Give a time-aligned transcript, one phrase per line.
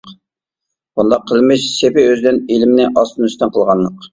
[0.99, 4.05] بۇنداق قىلمىش سېپى ئۆزىدىن ئىلىمنى ئاستىن-ئۈستۈن قىلغانلىق.